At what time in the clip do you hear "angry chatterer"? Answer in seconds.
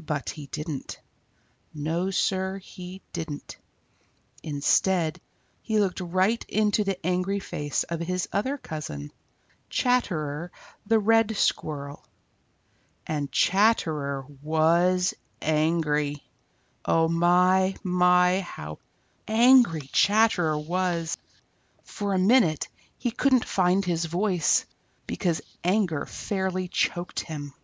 19.28-20.58